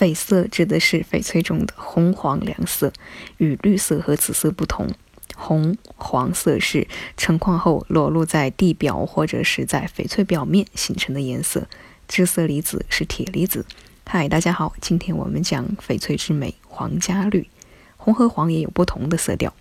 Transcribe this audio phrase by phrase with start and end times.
[0.00, 2.90] 翡色指的是翡翠中的红黄两色，
[3.36, 4.88] 与绿色和紫色不同。
[5.36, 6.88] 红黄色是
[7.18, 11.68] 成矿后裸露在地表或者是在翡翠表面形成的颜色。
[12.08, 13.66] 致色离子是铁离子。
[14.06, 17.50] 嗨，大家好，今天我们讲翡翠之美——皇家绿。
[17.98, 19.52] 红和黄也有不同的色调，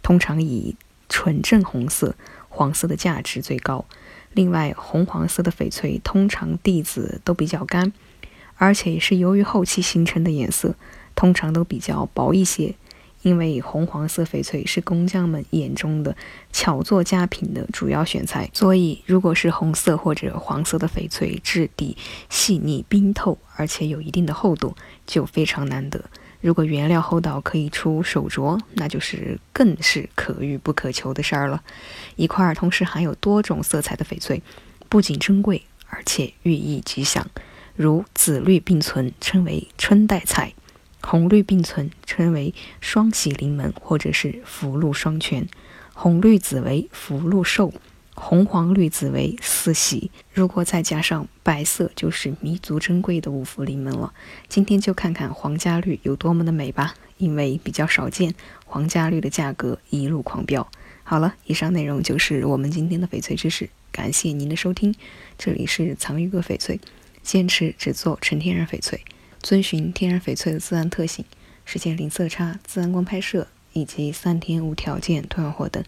[0.00, 0.76] 通常以
[1.08, 2.14] 纯正红色、
[2.48, 3.84] 黄色的价值最高。
[4.32, 7.92] 另外，红黄色的翡翠通常地子都比较干。
[8.58, 10.74] 而且也是由于后期形成的颜色，
[11.14, 12.74] 通常都比较薄一些。
[13.22, 16.16] 因为红黄色翡翠是工匠们眼中的
[16.52, 21.96] 巧作佳品的主要选材，所以如果是红色或者黄色的翡翠，质地
[22.30, 26.04] 细腻冰透，而且有一定的厚度，就非常难得。
[26.40, 31.60] 如果原料厚到可以出手镯，那就是更是可遇不可求的事儿了。
[32.14, 34.40] 一块同时含有多种色彩的翡翠，
[34.88, 37.26] 不仅珍贵，而且寓意吉祥。
[37.78, 40.52] 如紫绿并存，称为春带彩；
[41.00, 45.46] 红绿并存，称为双喜临门，或者是福禄双全。
[45.94, 47.72] 红绿紫为福禄寿，
[48.16, 50.10] 红黄绿紫为四喜。
[50.34, 54.12] 如果再加上白色，就是弥足珍贵的五福临门了。
[54.48, 58.34] 今天就看看皇家绿有多么的美吧，因为比较少见，
[58.64, 60.68] 皇家绿的价格一路狂飙。
[61.04, 64.92] 好了，以上内容就是我们今天的翡翠知识，感谢您的收听，
[65.38, 66.80] 这里是藏玉阁翡翠。
[67.28, 69.04] 坚持只做纯天然翡翠，
[69.42, 71.26] 遵循天然翡翠的自然特性，
[71.66, 75.84] 实现零色差、自然光拍摄以及三天无条件退换货等。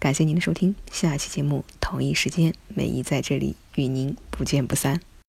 [0.00, 5.00] 感谢您的收听，下期节目同一时间，美姨在这里与您不见不散。